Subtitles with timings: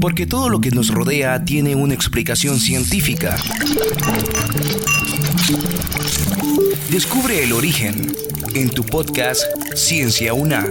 [0.00, 3.36] Porque todo lo que nos rodea tiene una explicación científica.
[6.90, 8.14] Descubre el origen
[8.54, 9.42] en tu podcast
[9.74, 10.66] Ciencia Una.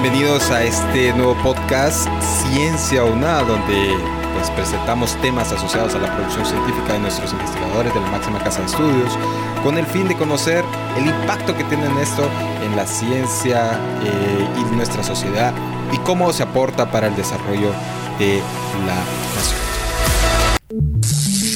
[0.00, 3.96] Bienvenidos a este nuevo podcast Ciencia UNA, donde
[4.32, 8.60] pues, presentamos temas asociados a la producción científica de nuestros investigadores de la máxima casa
[8.60, 9.18] de estudios,
[9.64, 10.64] con el fin de conocer
[10.96, 12.30] el impacto que tienen esto
[12.62, 13.72] en la ciencia
[14.04, 15.52] eh, y nuestra sociedad
[15.92, 17.72] y cómo se aporta para el desarrollo
[18.20, 18.40] de
[18.86, 18.94] la
[19.34, 19.60] nación.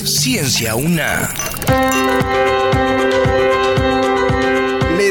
[0.05, 1.29] Ciencia UNA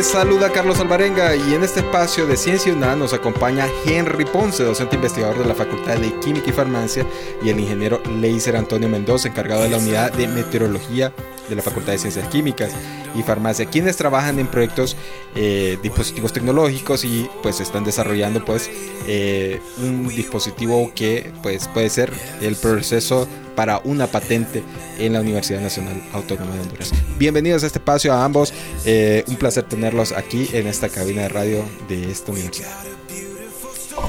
[0.03, 4.95] saluda Carlos Alvarenga y en este espacio de Ciencia UNA nos acompaña Henry Ponce, docente
[4.95, 7.05] investigador de la Facultad de Química y Farmacia,
[7.43, 11.13] y el ingeniero Leiser Antonio Mendoza, encargado de la unidad de meteorología
[11.49, 12.71] de la Facultad de Ciencias Químicas
[13.13, 14.97] y Farmacia, quienes trabajan en proyectos,
[15.35, 18.71] eh, dispositivos tecnológicos y pues están desarrollando pues
[19.07, 22.11] eh, un dispositivo que pues puede ser
[22.41, 24.63] el proceso para una patente
[24.97, 26.91] en la Universidad Nacional Autónoma de Honduras.
[27.17, 28.53] Bienvenidos a este espacio a ambos.
[28.85, 32.69] Eh, un placer tenerlos aquí en esta cabina de radio de esta universidad.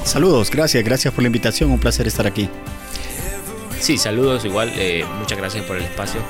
[0.05, 2.49] Saludos, gracias, gracias por la invitación, un placer estar aquí.
[3.79, 6.21] Sí, saludos igual, eh, muchas gracias por el espacio.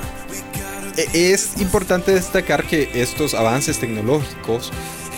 [0.96, 4.72] E, es importante destacar que estos avances tecnológicos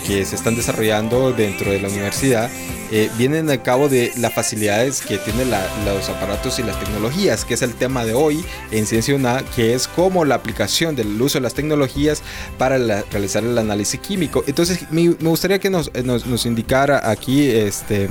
[0.07, 2.49] que se están desarrollando dentro de la universidad
[2.89, 7.55] eh, vienen a cabo de las facilidades que tienen los aparatos y las tecnologías, que
[7.55, 11.37] es el tema de hoy en Ciencia UNA, que es como la aplicación del uso
[11.37, 12.23] de las tecnologías
[12.57, 14.45] para realizar el análisis químico.
[14.47, 18.07] Entonces, me, gustaría que nos, nos, indicara aquí este,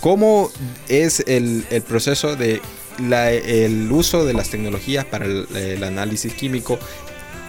[0.00, 0.50] cómo
[0.88, 2.60] es el, el proceso de
[2.98, 6.78] el uso de las tecnologías para el, análisis químico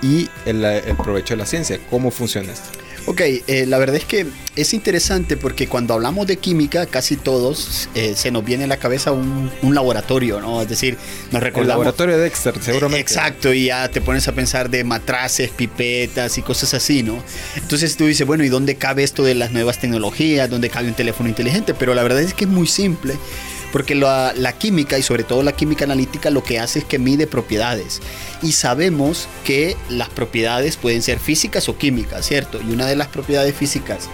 [0.02, 1.80] y el, el provecho de la ciencia.
[1.90, 2.85] ¿Cómo funciona esto?
[3.08, 7.88] Ok, eh, la verdad es que es interesante porque cuando hablamos de química, casi todos
[7.94, 10.62] eh, se nos viene a la cabeza un, laboratorio, ¿no?
[10.62, 10.98] Es decir,
[11.32, 11.62] nos recordamos.
[11.62, 13.02] El laboratorio de Dexter, seguramente.
[13.02, 17.22] Exacto, y ya te pones a pensar de matraces, pipetas y cosas así, ¿no?
[17.56, 20.50] Entonces tú dices, bueno, ¿y dónde cabe esto de las nuevas tecnologías?
[20.50, 21.74] ¿Dónde cabe un teléfono inteligente?
[21.74, 23.16] Pero la verdad es que es muy simple.
[23.76, 27.28] Porque la, química y sobre todo la química analítica lo que hace es que mide
[27.28, 28.00] propiedades.
[28.42, 32.62] Y sabemos que las propiedades pueden ser físicas o químicas, ¿cierto?
[32.66, 34.08] Y una de las propiedades físicas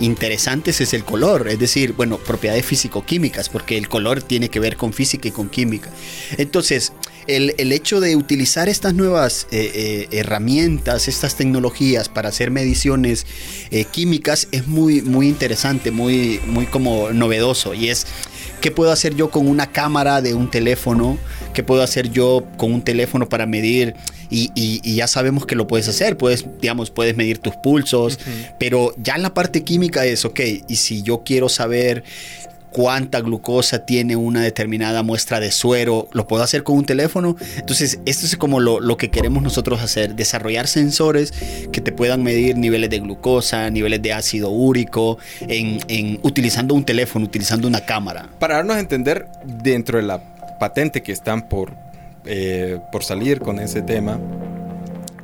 [0.00, 4.78] interesantes es el color, es decir, bueno, propiedades físico-químicas, porque el color tiene que ver
[4.78, 5.90] con física y con química.
[6.38, 6.94] Entonces,
[7.26, 13.26] el, hecho de utilizar estas nuevas eh, eh, herramientas, estas tecnologías para hacer mediciones
[13.70, 18.06] eh, químicas es muy, muy interesante, muy, muy como novedoso y es
[18.62, 21.18] ¿Qué puedo hacer yo con una cámara de un teléfono?
[21.52, 23.96] ¿Qué puedo hacer yo con un teléfono para medir?
[24.30, 28.20] Y, ya sabemos que lo puedes hacer, puedes, digamos, puedes medir tus pulsos,
[28.60, 32.04] pero ya en la parte química es, ok, y si yo quiero saber
[32.72, 37.36] cuánta glucosa tiene una determinada muestra de suero, lo puedo hacer con un teléfono.
[37.56, 41.32] Entonces, esto es como lo, que queremos nosotros hacer, desarrollar sensores
[41.72, 47.24] que te puedan medir niveles de glucosa, niveles de ácido úrico, en, utilizando un teléfono,
[47.24, 48.28] utilizando una cámara.
[48.38, 50.22] Para darnos a entender, dentro de la
[50.58, 51.72] patente que están por,
[52.24, 54.18] eh, por salir con ese tema,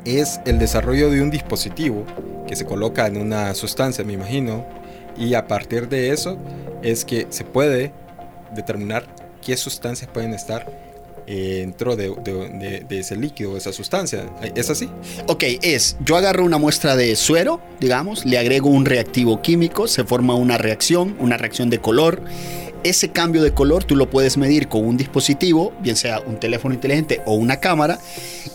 [0.04, 2.04] es el desarrollo de un dispositivo
[2.46, 4.64] que se coloca en una sustancia, me imagino,
[5.18, 6.38] y a partir de eso
[6.82, 7.92] es que se puede
[8.54, 9.04] determinar
[9.44, 10.88] qué sustancias pueden estar
[11.30, 14.24] eh, dentro de, ese líquido, esa sustancia.
[14.54, 14.88] ¿Es así?
[15.26, 20.04] Ok, es, yo agarro una muestra de suero, digamos, le agrego un reactivo químico, se
[20.04, 22.22] forma una reacción, una reacción de color
[22.84, 26.74] ese cambio de color tú lo puedes medir con un dispositivo, bien sea un teléfono
[26.74, 27.98] inteligente o una cámara,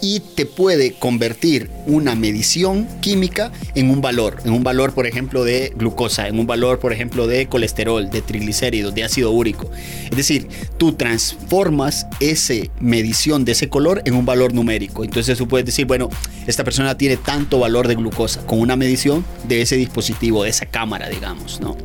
[0.02, 5.44] y te puede convertir una medición química en un valor, en un valor por ejemplo
[5.44, 9.70] de glucosa, en un valor por ejemplo de colesterol, de triglicéridos, de ácido úrico.
[10.10, 10.48] Es decir,
[10.78, 15.04] tú transformas esa medición de ese color en un valor numérico.
[15.04, 16.10] Entonces tú puedes decir, bueno,
[16.46, 20.66] esta persona tiene tanto valor de glucosa con una medición de ese dispositivo, de esa
[20.66, 21.78] cámara, digamos, ¿no?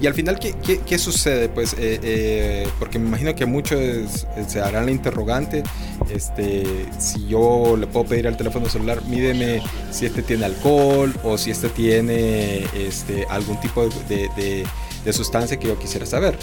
[0.00, 0.54] Y al final, ¿qué,
[0.86, 1.48] qué, sucede?
[1.48, 5.62] Pues, eh, eh, porque me imagino que muchos se harán la interrogante,
[6.10, 6.64] este,
[6.98, 11.50] si yo le puedo pedir al teléfono celular, mídeme si este tiene alcohol o si
[11.50, 14.66] este tiene este, algún tipo de,
[15.04, 16.38] de sustancia que yo quisiera saber.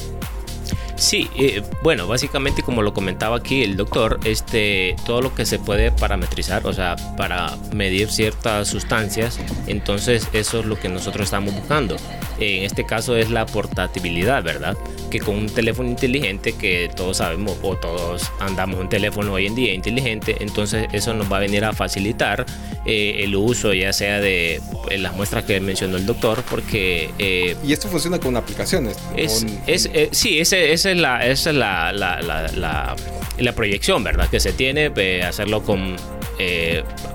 [1.04, 5.60] Sí, eh, bueno, básicamente como lo comentaba aquí el doctor, este, todo lo que se
[5.60, 11.54] puede parametrizar, o sea, para medir ciertas sustancias, entonces eso es lo que nosotros estamos
[11.54, 11.98] buscando.
[12.40, 14.78] En este caso es la portabilidad, ¿verdad?
[15.14, 19.54] Que con un teléfono inteligente, que todos sabemos o todos andamos un teléfono hoy en
[19.54, 22.48] día inteligente, entonces eso nos va a venir a facilitar
[22.86, 27.12] eh, el uso ya sea de eh, las muestras que mencionó el doctor, porque...
[27.18, 28.98] Eh, y esto funciona con aplicaciones.
[29.16, 32.96] Es, es sí, ese, esa es, la, esa es la, la, la,
[33.38, 34.30] la, proyección, ¿verdad?
[34.30, 34.92] Que se tiene,
[35.24, 35.96] hacerlo con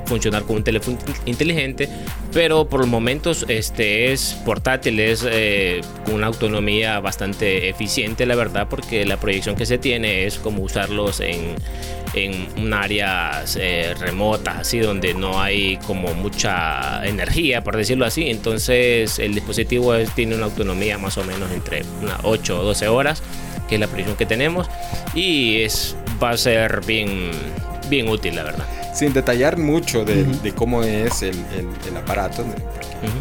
[0.07, 0.97] funcionar con un teléfono
[1.27, 1.87] inteligente,
[2.33, 5.27] pero por los momentos este es portátil, es
[6.07, 10.63] con una autonomía bastante eficiente, la verdad, porque la proyección que se tiene es como
[10.63, 11.57] usarlos en
[12.15, 18.31] en un área eh, remota, así donde no hay como mucha energía, por decirlo así.
[18.31, 23.23] Entonces el dispositivo tiene una autonomía más o menos entre unas 8 o 12 horas,
[23.69, 24.69] que es la presión que tenemos,
[25.15, 27.31] y es, va a ser bien,
[27.89, 28.67] bien útil, la verdad.
[28.95, 31.37] Sin detallar mucho de, cómo es el,
[31.87, 32.45] el, aparato,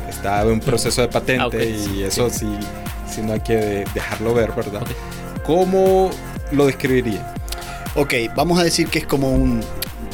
[0.10, 2.40] está en un proceso de patente ah, y eso sí.
[2.40, 2.68] sí,
[3.24, 4.82] no hay que dejarlo ver, ¿verdad?
[5.46, 6.12] ¿Cómo
[6.52, 7.34] lo describiría?
[7.96, 9.62] Ok, vamos a decir que es como un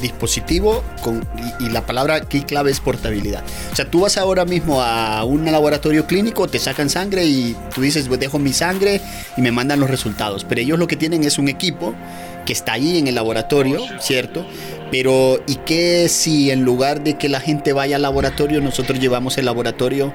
[0.01, 1.25] dispositivo con,
[1.60, 3.44] y, la palabra aquí clave es portabilidad.
[3.72, 7.81] O sea, tú vas ahora mismo a un laboratorio clínico, te sacan sangre y tú
[7.81, 9.01] dices, pues dejo mi sangre
[9.36, 10.45] y me mandan los resultados.
[10.48, 11.95] Pero ellos lo que tienen es un equipo
[12.45, 14.45] que está ahí en el laboratorio, ¿cierto?
[14.92, 19.38] Pero ¿y qué si en lugar de que la gente vaya al laboratorio, nosotros llevamos
[19.38, 20.13] el laboratorio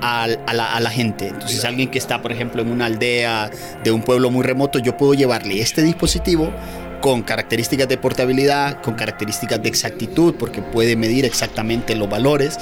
[0.00, 1.28] a, la, a, la, gente.
[1.28, 3.50] Entonces alguien que está, por ejemplo, en una aldea
[3.82, 6.52] de un pueblo muy remoto, yo puedo llevarle este dispositivo
[7.04, 12.56] con características de portabilidad, con características de exactitud, porque puede medir exactamente los valores,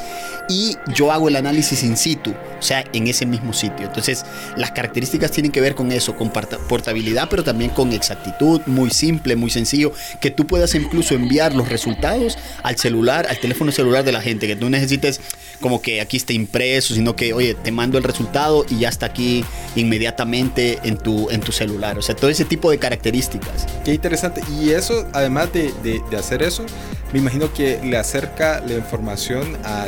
[0.48, 3.86] y yo hago el análisis in situ, o sea, en ese mismo sitio.
[3.86, 4.24] Entonces,
[4.56, 9.36] las características tienen que ver con eso, con portabilidad, pero también con exactitud, muy simple,
[9.36, 14.10] muy sencillo, que tú puedas incluso enviar los resultados al celular, al teléfono celular de
[14.10, 15.20] la gente, que tú necesites
[15.62, 19.06] como que aquí esté impreso, sino que, oye, te mando el resultado y ya está
[19.06, 19.42] aquí
[19.74, 21.96] inmediatamente en tu, en tu celular.
[21.98, 23.66] O sea, todo ese tipo de características.
[23.82, 26.66] Qué interesante y eso, además de, de, hacer eso,
[27.12, 29.86] me imagino que le acerca la información a,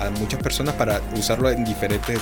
[0.00, 2.20] a, muchas personas para usarlo en diferentes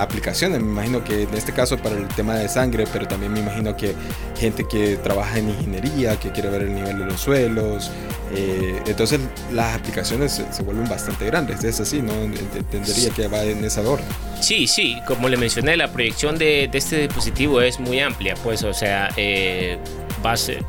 [0.00, 0.60] aplicaciones.
[0.60, 3.76] Me imagino que en este caso para el tema de sangre, pero también me imagino
[3.76, 3.94] que
[4.38, 7.90] gente que trabaja en ingeniería, que quiere ver el nivel de los suelos.
[8.34, 9.20] Eh, entonces
[9.52, 11.62] las aplicaciones se, vuelven bastante grandes.
[11.64, 12.12] Es así, ¿no?
[12.12, 14.06] Entendería que va en esa orden.
[14.40, 18.62] Sí, sí, como le mencioné, la proyección de, de este dispositivo es muy amplia, pues,
[18.62, 19.78] o sea, eh,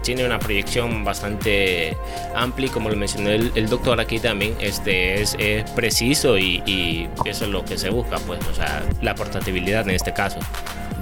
[0.01, 1.97] tiene una proyección bastante
[2.35, 5.35] amplia y como lo mencionó el, doctor aquí también, este es,
[5.75, 10.13] preciso y, eso es lo que se busca, pues, o sea, la portabilidad en este
[10.13, 10.39] caso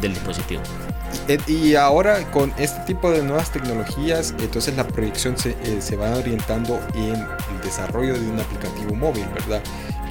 [0.01, 0.61] del dispositivo.
[1.47, 6.15] Y ahora con este tipo de nuevas tecnologías, entonces la proyección se, eh, se va
[6.15, 9.61] orientando en el desarrollo de un aplicativo móvil, ¿verdad?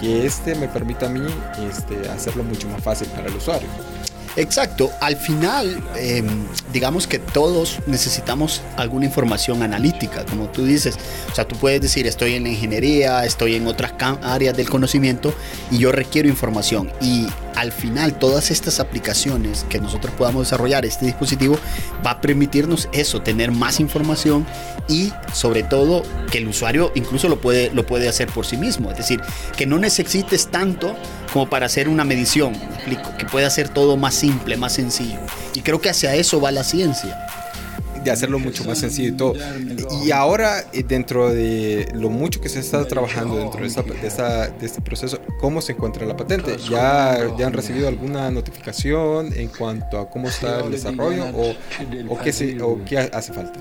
[0.00, 1.26] Que este me permita a mí
[1.68, 3.68] este, hacerlo mucho más fácil para el usuario.
[4.38, 10.96] Exacto, al final, em, digamos que todos necesitamos alguna información analítica, como tú dices.
[11.30, 13.92] O sea, tú puedes decir, estoy en la ingeniería, estoy en otras
[14.22, 15.32] áreas del conocimiento
[15.70, 16.90] y yo requiero información.
[17.00, 17.26] Y
[17.56, 21.58] al final, todas estas aplicaciones que nosotros podamos desarrollar, este dispositivo
[22.06, 24.46] va a permitirnos eso, tener más información
[24.88, 28.90] y sobre todo que el usuario incluso lo puede, lo puede hacer por sí mismo.
[28.90, 29.20] Es decir,
[29.56, 30.94] que no necesites tanto
[31.32, 35.18] como para hacer una medición, me explico, que pueda hacer todo más simple, más sencillo.
[35.54, 37.26] Y creo que hacia eso va ciencia
[38.02, 39.34] de hacerlo mucho más sencillo y todo.
[40.04, 44.80] Y ahora, eh, dentro de lo mucho que se está trabajando dentro de, de, este
[44.80, 46.56] proceso, ¿cómo se encuentra la patente?
[46.70, 51.54] ¿Ya, ¿Ya han recibido alguna notificación en cuanto a cómo está el desarrollo o,
[52.08, 53.60] o, qué, se, o qué hace falta?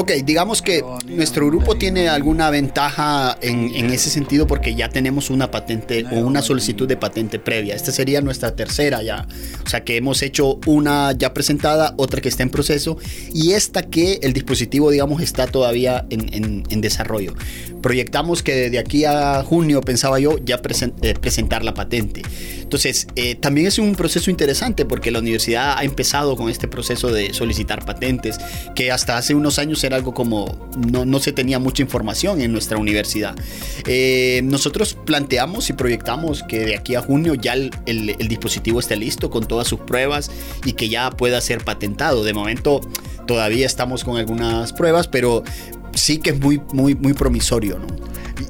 [0.00, 5.50] Ok, digamos que nuestro grupo tiene alguna ventaja en, ese sentido porque ya tenemos una
[5.50, 7.74] patente o una solicitud de patente previa.
[7.74, 9.26] Esta sería nuestra tercera ya.
[9.66, 12.96] O sea que hemos hecho una ya presentada, otra que está en proceso
[13.34, 17.34] y esta que el dispositivo, digamos, está todavía en, desarrollo.
[17.82, 20.60] Proyectamos que de aquí a junio, pensaba yo, ya
[21.02, 22.22] eh, presentar la patente.
[22.68, 27.10] Entonces, eh, también es un proceso interesante porque la universidad ha empezado con este proceso
[27.10, 28.38] de solicitar patentes
[28.76, 32.78] que hasta hace unos años algo como no, no se tenía mucha información en nuestra
[32.78, 33.36] universidad.
[33.86, 38.96] Eh, nosotros planteamos y proyectamos que de aquí a junio ya el, el, dispositivo esté
[38.96, 40.30] listo con todas sus pruebas
[40.64, 42.24] y que ya pueda ser patentado.
[42.24, 42.80] De momento
[43.26, 45.42] todavía estamos con algunas pruebas, pero
[45.94, 47.86] sí que es muy, muy, muy promisorio, ¿no?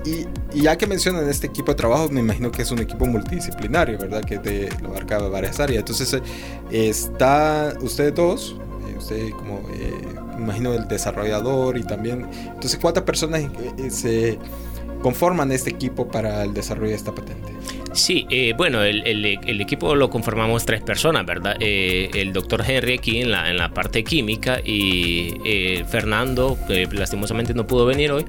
[0.05, 3.99] Y, ya que mencionan este equipo de trabajo, me imagino que es un equipo multidisciplinario,
[3.99, 4.25] ¿verdad?
[4.25, 5.81] Que te lo abarca varias áreas.
[5.81, 8.57] Entonces, eh, está ustedes dos,
[8.97, 9.93] usted como, eh,
[10.43, 12.29] imagino, el desarrollador y también...
[12.47, 13.43] Entonces, ¿cuántas personas
[13.79, 14.39] eh, se
[15.03, 17.53] conforman este equipo para el desarrollo de esta patente?
[17.93, 21.57] Sí, eh, bueno, el, el, equipo lo conformamos tres personas, ¿verdad?
[21.59, 26.87] Eh, el doctor Henry aquí en la, en la parte química y eh, Fernando, que
[26.93, 28.25] lastimosamente no pudo venir hoy,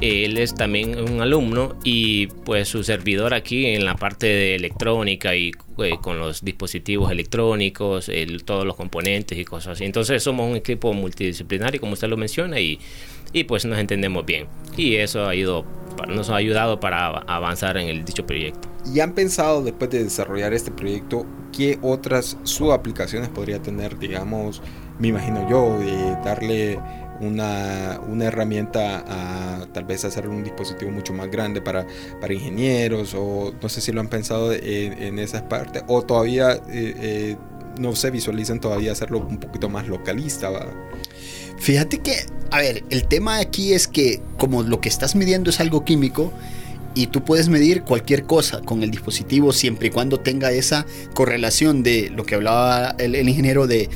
[0.00, 5.34] él es también un alumno y pues su servidor aquí en la parte de electrónica
[5.34, 5.52] y
[6.00, 8.10] con los dispositivos electrónicos,
[8.44, 9.84] todos los componentes y cosas así.
[9.84, 12.78] Entonces somos un equipo multidisciplinario, como usted lo menciona, y,
[13.32, 14.46] y pues nos entendemos bien.
[14.76, 15.64] Y eso ha ido,
[16.08, 18.68] nos ha ayudado para avanzar en el dicho proyecto.
[18.92, 21.26] ¿Y han pensado después de desarrollar este proyecto
[21.56, 24.62] qué otras subaplicaciones podría tener, digamos,
[24.98, 26.78] me imagino yo, de darle
[27.20, 31.86] una, una, herramienta a tal vez hacer un dispositivo mucho más grande para,
[32.20, 36.60] para ingenieros o no sé si lo han pensado en, esas partes o todavía eh,
[36.70, 37.36] eh,
[37.78, 40.50] no se visualizan todavía hacerlo un poquito más localista.
[41.58, 45.60] Fíjate que, a ver, el tema aquí es que como lo que estás midiendo es
[45.60, 46.32] algo químico,
[46.98, 50.84] y tú puedes medir cualquier cosa con el dispositivo siempre y cuando tenga esa
[51.14, 53.88] correlación de lo que hablaba el, ingeniero de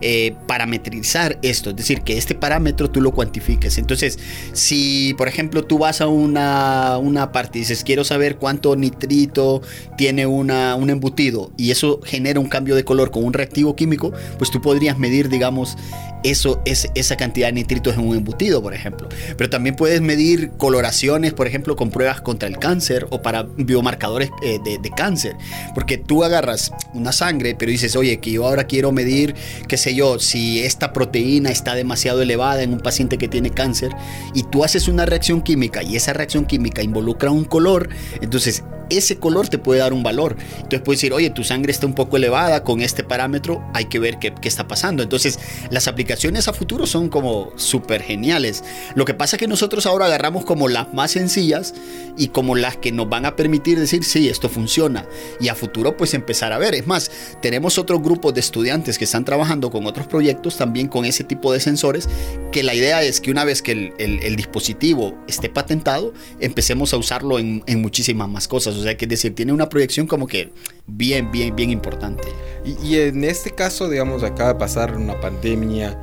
[0.00, 3.78] eh, parametrizar esto, es decir, que este parámetro tú lo cuantifiques.
[3.78, 4.18] Entonces,
[4.52, 9.62] si por ejemplo tú vas a una, una parte y dices, quiero saber cuánto nitrito
[9.96, 14.12] tiene una, un embutido y eso genera un cambio de color con un reactivo químico,
[14.38, 15.76] pues tú podrías medir, digamos,
[16.24, 19.08] eso es esa cantidad de nitritos en un embutido, por ejemplo.
[19.36, 24.30] Pero también puedes medir coloraciones, por ejemplo, con pruebas contra el cáncer o para biomarcadores
[24.42, 25.36] eh, de, de, cáncer.
[25.74, 29.34] Porque tú agarras una sangre, pero dices, oye, que yo ahora quiero medir,
[29.68, 33.92] qué yo, si esta proteína está demasiado elevada en un paciente que tiene cáncer,
[34.34, 37.88] y tú haces una reacción química y esa reacción química involucra un color,
[38.20, 40.36] entonces ese color te puede dar un valor.
[40.56, 43.98] Entonces puedes decir, oye, tu sangre está un poco elevada con este parámetro, hay que
[43.98, 45.02] ver qué, está pasando.
[45.02, 45.38] Entonces
[45.70, 48.64] las aplicaciones a futuro son como súper geniales.
[48.94, 51.74] Lo que pasa es que nosotros ahora agarramos como las más sencillas
[52.16, 55.06] y como las que nos van a permitir decir, sí, esto funciona.
[55.40, 56.74] Y a futuro pues empezar a ver.
[56.74, 57.10] Es más,
[57.42, 61.52] tenemos otro grupo de estudiantes que están trabajando con otros proyectos también con ese tipo
[61.52, 62.08] de sensores,
[62.52, 67.38] que la idea es que una vez que el, dispositivo esté patentado, empecemos a usarlo
[67.38, 68.77] en muchísimas más cosas.
[68.78, 70.50] O sea, que es decir, tiene una proyección como que
[70.86, 72.28] bien, bien, bien importante.
[72.64, 75.98] Y, en este caso, digamos, acaba de pasar una pandemia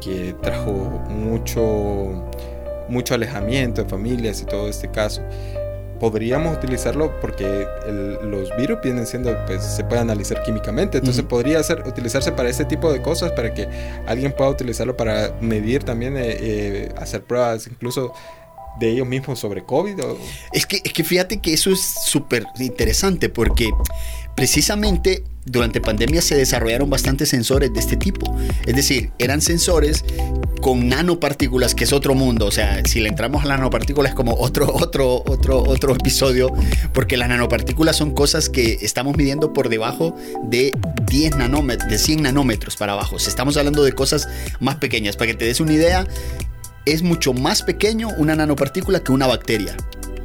[0.00, 0.72] que trajo
[1.08, 2.24] mucho,
[2.88, 5.22] mucho alejamiento de familias y todo este caso.
[6.00, 7.66] Podríamos utilizarlo porque
[8.22, 12.64] los virus vienen siendo, pues se puede analizar químicamente, entonces podría ser, utilizarse para ese
[12.64, 13.68] tipo de cosas, para que
[14.06, 18.12] alguien pueda utilizarlo para medir también, eh, eh, hacer pruebas, incluso
[18.78, 19.98] de ellos mismos sobre COVID?
[20.52, 23.70] Es, que, es que fíjate que eso es súper interesante porque
[24.34, 28.36] precisamente durante pandemia se desarrollaron bastantes sensores de este tipo.
[28.66, 30.04] Es decir, eran sensores
[30.60, 32.46] con nanopartículas, que es otro mundo.
[32.46, 36.52] O sea, si le entramos a las nanopartículas es como otro, otro, otro, otro episodio,
[36.92, 40.72] porque las nanopartículas son cosas que estamos midiendo por debajo de
[41.06, 43.16] 10 nanómetros, de 100 nanómetros para abajo.
[43.16, 44.28] O estamos hablando de cosas
[44.60, 45.16] más pequeñas.
[45.16, 46.06] Para que te des una idea,
[46.92, 49.76] es mucho más pequeño una nanopartícula que una bacteria.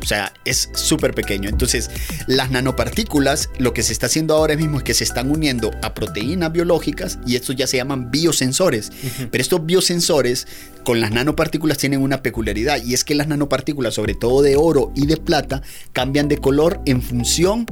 [0.03, 1.47] O sea, es súper pequeño.
[1.47, 1.89] Entonces,
[2.27, 5.93] las nanopartículas, lo que se está haciendo ahora mismo es que se están uniendo a
[5.93, 8.91] proteínas biológicas y estos ya se llaman biosensores.
[9.31, 10.45] Pero estos biosensores
[10.83, 14.91] con las nanopartículas tienen una peculiaridad y es que las nanopartículas, sobre todo de oro
[14.93, 15.61] y de plata,
[15.93, 17.65] cambian de color en función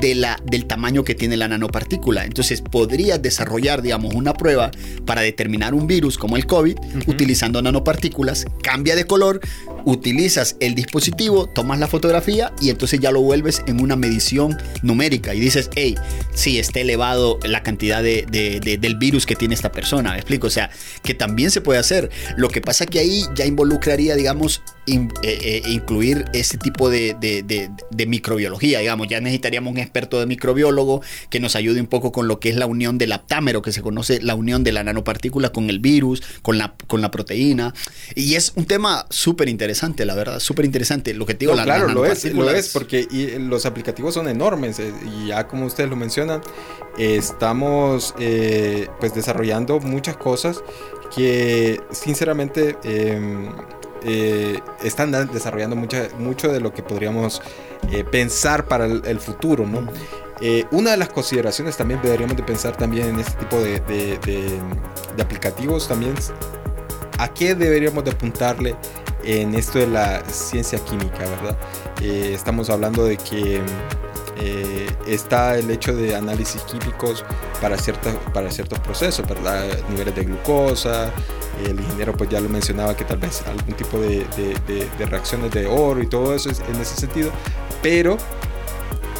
[0.00, 2.24] de la, del tamaño que tiene la nanopartícula.
[2.24, 4.72] Entonces, podrías desarrollar, digamos, una prueba
[5.04, 6.76] para determinar un virus como el COVID
[7.06, 9.40] utilizando nanopartículas, cambia de color,
[9.84, 15.34] utilizas el dispositivo, tomas la fotografía y entonces ya lo vuelves en una medición numérica
[15.34, 15.96] y dices, hey,
[16.34, 18.26] sí, está elevado la cantidad de,
[18.80, 20.12] del virus que tiene esta persona.
[20.12, 20.46] ¿Me explico?
[20.46, 20.70] O sea,
[21.02, 22.10] que también se puede hacer.
[22.36, 27.16] Lo que pasa que ahí ya involucraría, digamos, eh, eh, incluir ese tipo de,
[28.06, 29.08] microbiología, digamos.
[29.08, 32.56] Ya necesitaríamos un experto de microbiólogo que nos ayude un poco con lo que es
[32.56, 36.22] la unión del aptámero, que se conoce la unión de la nanopartícula con el virus,
[36.42, 37.74] con la, con la proteína.
[38.14, 41.14] Y es un tema súper interesante, la verdad, súper interesante.
[41.14, 43.08] Lo que te digo, la claro, lo es, lo es, porque
[43.40, 46.42] los aplicativos son enormes eh, y ya como ustedes lo mencionan,
[46.96, 48.14] estamos
[49.00, 50.62] pues desarrollando muchas cosas
[51.14, 53.48] que sinceramente em,
[54.08, 57.42] eh, están desarrollando mucho de lo que podríamos
[57.90, 59.88] eh, pensar para el, futuro, ¿no?
[60.40, 64.60] Eh, una de las consideraciones también deberíamos de pensar también en este tipo de, de,
[65.20, 66.14] aplicativos también
[67.18, 68.76] a qué deberíamos de apuntarle
[69.24, 71.56] en esto de la ciencia química, ¿verdad?
[72.00, 73.60] estamos hablando de que
[74.36, 77.24] eh, está el hecho de análisis químicos
[77.60, 79.66] para, ciertas, para ciertos procesos, ¿verdad?
[79.88, 81.10] Niveles de glucosa,
[81.64, 84.26] el ingeniero pues ya lo mencionaba que tal vez algún tipo de,
[85.08, 87.30] reacciones de oro y todo eso en ese sentido,
[87.82, 88.16] pero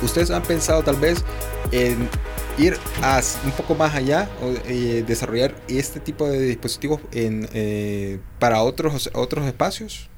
[0.02, 1.25] ustedes han pensado tal vez
[1.73, 2.08] en
[2.58, 4.28] ir a un poco más allá
[4.66, 10.08] eh, desarrollar este tipo de dispositivos en, eh, para otros, otros espacios?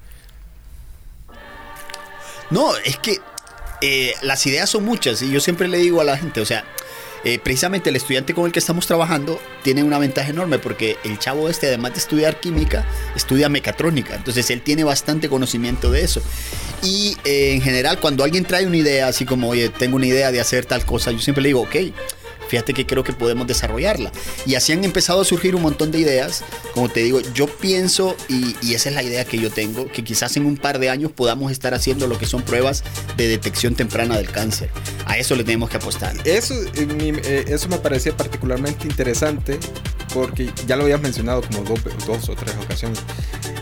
[2.50, 3.18] No, es que
[3.80, 6.64] eh, las ideas son muchas y yo siempre le digo a la gente, o sea,
[7.24, 11.18] eh, precisamente el estudiante con el que estamos trabajando tiene una ventaja enorme porque el
[11.18, 14.14] chavo este, además de estudiar química, estudia mecatrónica.
[14.14, 16.22] Entonces él tiene bastante conocimiento de eso.
[16.82, 20.30] Y eh, en general, cuando alguien trae una idea, así como, oye, tengo una idea
[20.30, 21.76] de hacer tal cosa, yo siempre le digo, ok,
[22.48, 24.10] fíjate que creo que podemos desarrollarla.
[24.46, 26.44] Y así han empezado a surgir un montón de ideas.
[26.74, 30.36] Como te digo, yo pienso, y, esa es la idea que yo tengo, que quizás
[30.36, 32.84] en un par de años podamos estar haciendo lo que son pruebas
[33.16, 34.70] de detección temprana del cáncer.
[35.06, 36.16] A eso le tenemos que apostar.
[36.24, 39.58] Eso, eh, eso me parecía particularmente interesante
[40.12, 43.00] porque ya lo habías mencionado como dos, dos o tres ocasiones.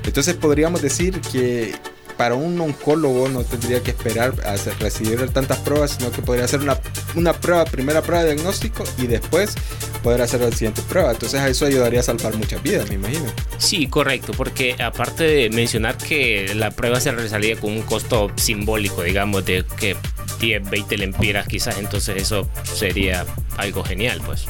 [0.05, 1.75] Entonces podríamos decir que
[2.17, 6.61] para un oncólogo no tendría que esperar a recibir tantas pruebas, sino que podría hacer
[6.61, 6.79] una,
[7.15, 9.55] una prueba, primera prueba de diagnóstico y después
[10.03, 11.13] poder hacer la siguiente prueba.
[11.13, 13.27] Entonces a eso ayudaría a salvar muchas vidas, me imagino.
[13.59, 19.03] Sí, correcto, porque aparte de mencionar que la prueba se realizaría con un costo simbólico,
[19.03, 19.97] digamos, de que
[20.41, 23.25] 10, 20 lempiras quizás, entonces eso sería
[23.57, 24.45] algo genial, pues.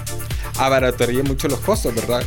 [0.58, 2.24] Abarataría mucho los costos, ¿verdad?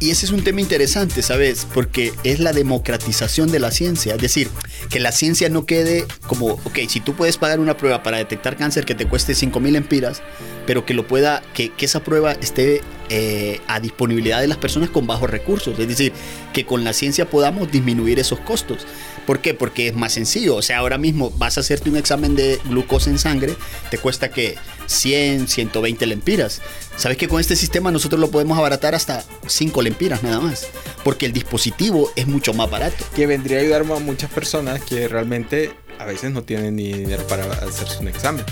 [0.00, 1.66] Y ese es un tema interesante, ¿sabes?
[1.74, 4.14] Porque es la democratización de la ciencia.
[4.14, 4.48] Es decir,
[4.90, 8.56] que la ciencia no quede como, ok, si tú puedes pagar una prueba para detectar
[8.56, 10.22] cáncer que te cueste 5.000 empiras,
[10.66, 14.90] pero que lo pueda, que, que esa prueba esté eh, a disponibilidad de las personas
[14.90, 15.76] con bajos recursos.
[15.78, 16.12] Es decir,
[16.52, 18.86] que con la ciencia podamos disminuir esos costos.
[19.28, 19.52] ¿Por qué?
[19.52, 20.56] Porque es más sencillo.
[20.56, 23.54] O sea, ahora mismo vas a hacerte un examen de glucosa en sangre,
[23.90, 24.54] te cuesta que
[24.86, 26.62] 100, 120 lempiras.
[26.96, 30.68] ¿Sabes que con este sistema nosotros lo podemos abaratar hasta 5 lempiras nada más?
[31.04, 33.04] Porque el dispositivo es mucho más barato.
[33.14, 37.26] Que vendría a ayudar a muchas personas que realmente a veces no tienen ni dinero
[37.26, 38.46] para hacerse un examen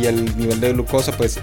[0.00, 1.40] y el nivel de glucosa pues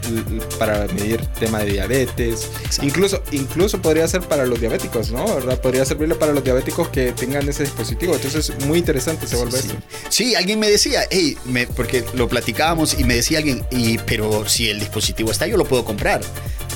[0.58, 2.50] para medir tema de diabetes.
[2.82, 7.12] Incluso incluso podría ser para los diabéticos no verdad podría servirle para los diabéticos que
[7.12, 8.14] tengan ese dispositivo.
[8.16, 9.72] Entonces muy interesante se vuelve sí,
[10.10, 10.36] sí.
[10.36, 14.70] alguien me decía hey me, porque lo platicábamos y me decía alguien y pero si
[14.70, 16.22] el dispositivo está yo lo puedo comprar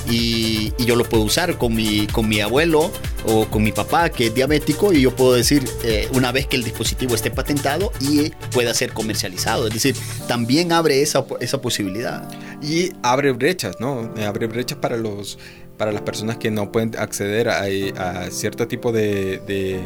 [0.08, 2.90] y, yo lo puedo usar con mi, con mi abuelo
[3.26, 6.56] o con mi papá que es diabético y yo puedo decir eh, una vez que
[6.56, 9.66] el dispositivo esté patentado y pueda ser comercializado.
[9.66, 9.96] Es decir,
[10.28, 12.28] también abre esa, esa posibilidad.
[12.62, 14.12] Y abre brechas, ¿no?
[14.26, 15.38] Abre brechas para los
[15.76, 17.64] para las personas que no pueden acceder a,
[17.96, 19.80] a cierto tipo de, de,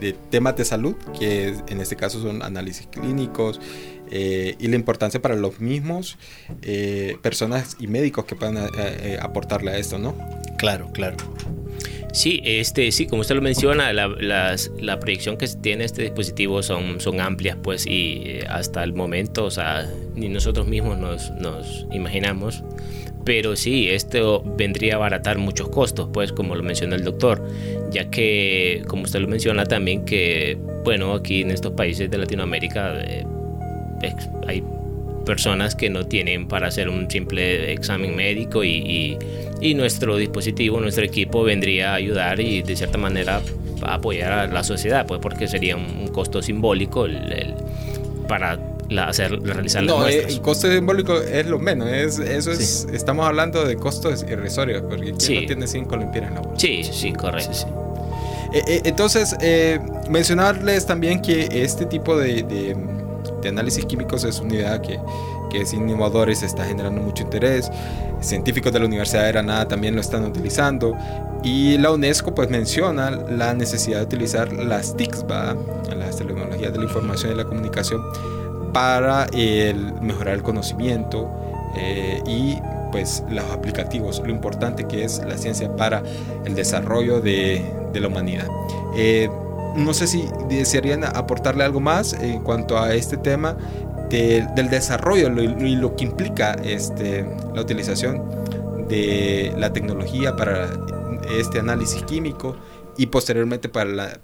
[0.00, 3.60] de temas de salud, que en este caso son análisis clínicos,
[4.10, 6.18] eh, y la importancia para los mismos
[6.62, 10.14] eh, personas y médicos que puedan eh, aportarle a esto, ¿no?
[10.56, 11.16] Claro, claro.
[12.12, 14.08] Sí, este, sí, como usted lo menciona, la,
[14.80, 19.50] la proyección que tiene este dispositivo son, son amplias, pues, y hasta el momento, o
[19.50, 22.64] sea, ni nosotros mismos nos, imaginamos.
[23.24, 27.46] Pero sí, esto vendría a abaratar muchos costos, pues, como lo mencionó el doctor,
[27.90, 32.94] ya que, como usted lo menciona también, que, bueno, aquí en estos países de Latinoamérica,
[34.46, 34.62] hay
[35.26, 39.18] personas que no tienen para hacer un simple examen médico y,
[39.74, 43.40] nuestro dispositivo, nuestro equipo vendría a ayudar y de cierta manera
[43.82, 47.06] a apoyar a la sociedad, pues porque sería un, costo simbólico
[48.28, 48.58] para
[49.06, 53.26] hacer, realizar las no, eh, el costo simbólico es lo menos, es, eso es, estamos
[53.26, 56.60] hablando de costos irrisorios, porque ¿quién no tiene 5 lempiras en la bolsa?
[56.60, 57.52] Sí, sí, correcto.
[58.52, 59.36] Eh, eh, entonces,
[60.08, 62.74] mencionarles también que este tipo de
[63.40, 64.98] de análisis químicos es una idea que,
[65.48, 67.70] que sin innovadores está generando mucho interés.
[68.20, 70.96] Científicos de la Universidad de Granada también lo están utilizando.
[71.42, 75.24] Y la UNESCO pues menciona la necesidad de utilizar las TICs,
[75.96, 78.02] las tecnologías de la información y la comunicación,
[78.72, 81.30] para el, mejorar el conocimiento
[81.76, 82.58] eh, y
[82.90, 86.02] pues los aplicativos, lo importante que es la ciencia para
[86.44, 88.48] el desarrollo de, de la humanidad.
[88.96, 89.28] Eh,
[89.76, 93.56] no sé si desearían aportarle algo más en cuanto a este tema
[94.08, 98.22] del desarrollo y lo, que implica este, la utilización
[98.88, 100.70] de la tecnología para
[101.30, 102.56] este análisis químico
[102.96, 104.20] y posteriormente para,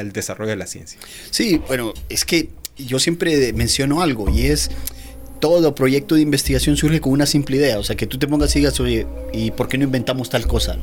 [0.00, 0.98] el, desarrollo de la ciencia.
[1.30, 4.70] Sí, bueno, es que yo siempre menciono algo y es
[5.38, 8.54] todo proyecto de investigación surge con una simple idea, o sea, que tú te pongas
[8.56, 10.76] y digas, oye, ¿y por qué no inventamos tal cosa?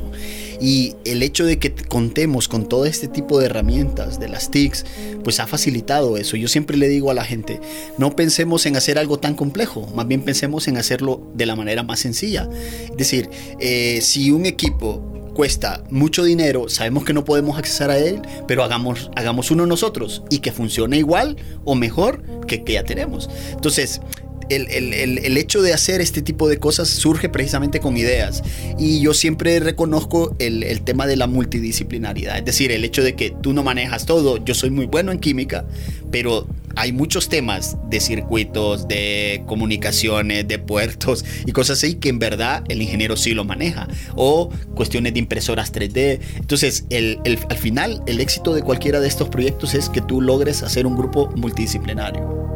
[0.60, 4.84] Y el hecho de que contemos con todo este tipo de herramientas, de las TICs,
[5.22, 6.36] pues ha facilitado eso.
[6.36, 7.60] Yo siempre le digo a la gente,
[7.98, 11.82] no pensemos en hacer algo tan complejo, más bien pensemos en hacerlo de la manera
[11.82, 12.48] más sencilla.
[12.90, 15.02] Es decir, eh, si un equipo
[15.34, 20.22] cuesta mucho dinero, sabemos que no podemos acceder a él, pero hagamos, hagamos uno nosotros
[20.30, 23.28] y que funcione igual o mejor que que ya tenemos.
[23.52, 24.00] Entonces,
[24.48, 28.42] el, hecho de hacer este tipo de cosas surge precisamente con ideas.
[28.78, 32.38] Y yo siempre reconozco el, tema de la multidisciplinaridad.
[32.38, 34.42] Es decir, el hecho de que tú no manejas todo.
[34.44, 35.66] Yo soy muy bueno en química,
[36.10, 42.18] pero hay muchos temas de circuitos, de comunicaciones, de puertos y cosas así que en
[42.18, 43.88] verdad el ingeniero sí lo maneja.
[44.16, 46.20] O cuestiones de impresoras 3D.
[46.36, 50.86] Entonces, al final, el éxito de cualquiera de estos proyectos es que tú logres hacer
[50.86, 52.53] un grupo multidisciplinario.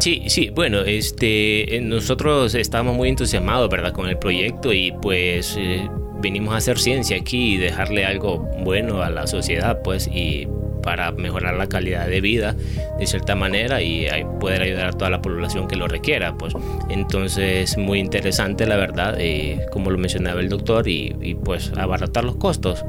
[0.00, 5.56] Sí, sí, bueno, este, eh, nosotros estamos muy entusiasmados, ¿verdad?, con el proyecto y pues
[5.58, 5.86] eh,
[6.22, 10.48] venimos a hacer ciencia aquí y dejarle algo bueno a la sociedad, pues, y
[10.82, 12.56] para mejorar la calidad de vida
[12.98, 14.08] de cierta manera y
[14.40, 16.54] poder ayudar a toda la población que lo requiera, pues.
[16.88, 22.36] Entonces, muy interesante, la verdad, eh, como lo mencionaba el doctor, y, pues abaratar los
[22.36, 22.86] costos.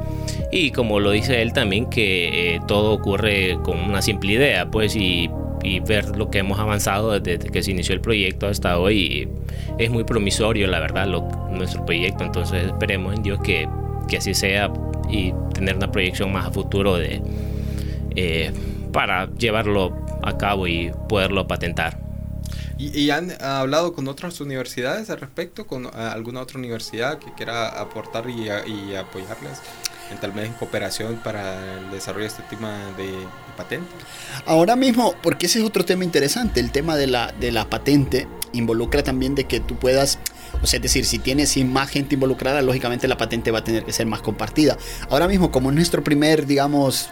[0.49, 5.29] Y como lo dice él también, que todo ocurre con una simple idea, pues, y
[5.63, 9.29] y ver lo que hemos avanzado desde que se inició el proyecto hasta hoy
[9.77, 11.07] es muy promisorio, la verdad,
[11.51, 12.23] nuestro proyecto.
[12.23, 13.67] Entonces esperemos en Dios que,
[14.07, 14.71] que, así sea
[15.09, 17.21] y tener una proyección más a futuro de,
[18.15, 18.51] eh,
[18.91, 21.99] para llevarlo a cabo y poderlo patentar.
[22.77, 25.67] ¿Y, han hablado con otras universidades al respecto?
[25.67, 28.49] ¿Con alguna otra universidad que quiera aportar y
[28.95, 29.61] apoyarles?
[30.17, 33.11] Tal vez en cooperación para el desarrollo de este tema de,
[33.55, 33.87] patente?
[34.45, 38.27] Ahora mismo, porque ese es otro tema interesante, el tema de la, de la patente
[38.53, 40.19] involucra también de que tú puedas
[40.61, 43.85] o sea, es decir, si tienes más gente involucrada, lógicamente la patente va a tener
[43.85, 44.77] que ser más compartida.
[45.09, 47.09] Ahora mismo, como es nuestro primer, digamos,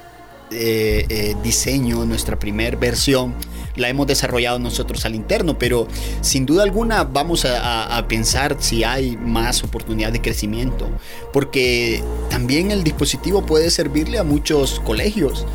[0.51, 3.35] eh, eh, diseño, nuestra primer versión,
[3.75, 5.87] la hemos desarrollado nosotros al interno, pero
[6.21, 10.89] sin duda alguna vamos a, pensar si hay más oportunidad de crecimiento,
[11.31, 15.45] porque también el dispositivo puede servirle a muchos colegios.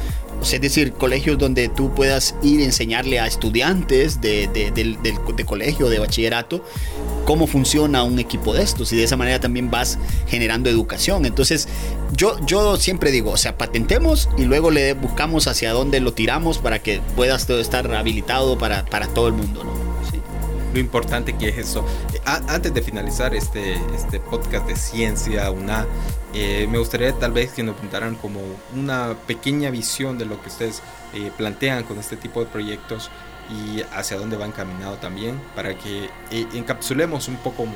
[0.42, 5.88] Es decir, colegios donde tú puedas ir a enseñarle a estudiantes de, de, de, colegio,
[5.88, 6.62] de bachillerato,
[7.24, 11.26] cómo funciona un equipo de estos y de esa manera también vas generando educación.
[11.26, 11.68] Entonces,
[12.12, 16.58] yo, yo siempre digo, o sea, patentemos y luego le buscamos hacia dónde lo tiramos
[16.58, 19.94] para que puedas estar habilitado para, para todo el mundo, ¿no?
[20.74, 21.86] lo importante que es eso.
[22.24, 25.86] antes de finalizar este, este podcast de ciencia, una,
[26.34, 28.40] eh, me gustaría tal vez que nos pintaran como
[28.74, 30.82] una pequeña visión de lo que ustedes
[31.14, 33.08] eh, plantean con este tipo de proyectos
[33.50, 37.66] y hacia dónde van caminando también para que eh, encapsulemos un poco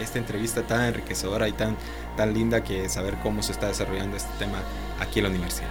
[0.00, 1.76] esta entrevista tan enriquecedora y tan,
[2.16, 4.58] tan linda que saber cómo se está desarrollando este tema
[5.00, 5.68] aquí en la universidad.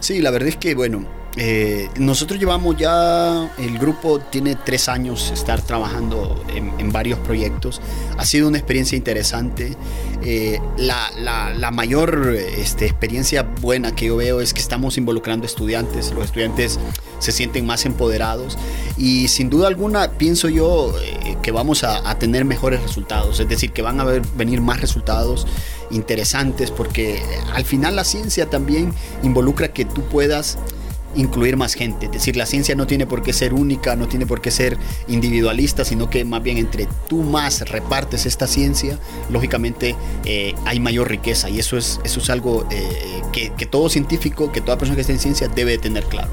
[0.00, 5.30] Sí, la verdad es que, bueno, eh, nosotros llevamos ya, el grupo tiene tres años
[5.30, 7.80] estar trabajando en, varios proyectos.
[8.18, 9.76] Ha sido una experiencia interesante.
[10.22, 16.12] Eh, la, mayor este, experiencia buena que yo veo es que estamos involucrando estudiantes.
[16.12, 16.78] Los estudiantes
[17.18, 18.58] se sienten más empoderados
[18.98, 23.40] y sin duda alguna pienso yo eh, que vamos a, a, tener mejores resultados.
[23.40, 25.46] Es decir, que van a venir más resultados
[25.90, 27.22] interesantes porque
[27.54, 28.92] al final la ciencia también
[29.22, 30.58] involucra que tú puedas
[31.14, 32.06] incluir más gente.
[32.06, 34.76] Es decir, la ciencia no tiene por qué ser única, no tiene por qué ser
[35.08, 38.98] individualista, sino que más bien entre tú más repartes esta ciencia,
[39.30, 43.88] lógicamente eh, hay mayor riqueza y eso es, eso es algo eh, que, que, todo
[43.88, 46.30] científico, que toda persona que esté en ciencia debe tener claro.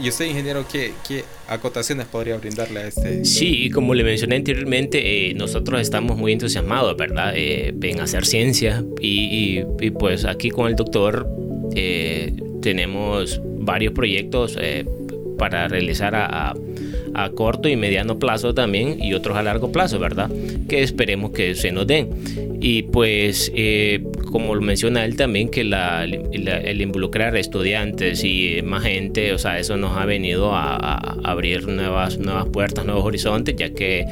[0.00, 3.24] ¿Y usted, ingeniero, qué, qué, acotaciones podría brindarle a este?
[3.24, 7.32] Sí, como le mencioné anteriormente, eh, nosotros estamos muy entusiasmados, ¿verdad?
[7.36, 11.28] Eh, en hacer ciencia y, y, pues aquí con el doctor
[11.76, 14.58] eh, tenemos varios proyectos
[15.38, 16.54] para realizar a, a,
[17.34, 20.30] corto y mediano plazo también y otros a largo plazo, ¿verdad?
[20.68, 22.08] Que esperemos que se nos den.
[22.60, 23.52] Y pues
[24.34, 29.76] como lo menciona él también, que el involucrar estudiantes y más gente, o sea, eso
[29.76, 34.04] nos ha venido a, abrir nuevas, nuevas puertas, nuevos horizontes, ya que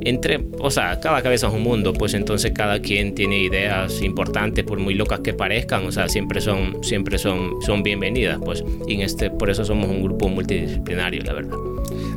[0.00, 4.64] entre, o sea, cada cabeza es un mundo, pues entonces cada quien tiene ideas importantes,
[4.64, 9.00] por muy locas que parezcan, o sea, siempre son, siempre son, son bienvenidas, pues, y
[9.02, 11.58] este, por eso somos un grupo multidisciplinario, la verdad.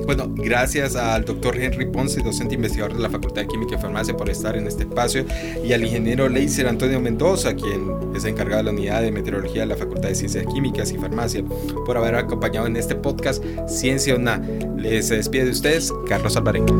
[0.05, 4.15] Bueno, gracias al doctor Henry Ponce, docente investigador de la Facultad de Química y Farmacia,
[4.15, 5.25] por estar en este espacio,
[5.63, 9.67] y al ingeniero Leiser Antonio Mendoza, quien es encargado de la unidad de meteorología de
[9.67, 11.43] la Facultad de Ciencias Químicas y Farmacia,
[11.85, 14.41] por haber acompañado en este podcast Ciencia Una.
[14.77, 16.73] Les despide de ustedes, Carlos Alvarenga.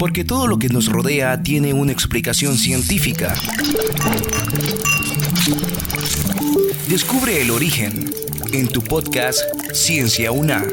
[0.00, 3.34] Porque todo lo que nos rodea tiene una explicación científica.
[6.88, 8.10] Descubre el origen
[8.50, 9.42] en tu podcast
[9.74, 10.64] Ciencia Una.